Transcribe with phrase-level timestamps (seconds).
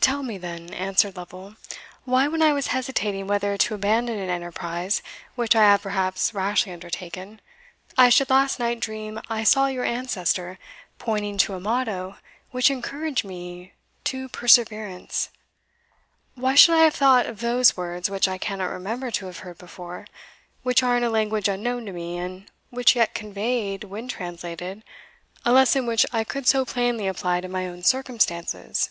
[0.00, 1.56] "Tell me, then," answered Lovel,
[2.04, 5.00] "why when I was hesitating whether to abandon an enterprise,
[5.34, 7.40] which I have perhaps rashly undertaken,
[7.96, 10.58] I should last night dream I saw your ancestor
[10.98, 12.18] pointing to a motto
[12.50, 13.72] which encouraged me
[14.04, 15.30] to perseverance?
[16.34, 19.56] why should I have thought of those words which I cannot remember to have heard
[19.56, 20.06] before,
[20.62, 24.84] which are in a language unknown to me, and which yet conveyed, when translated,
[25.46, 28.90] a lesson which I could so plainly apply to my own circumstances?"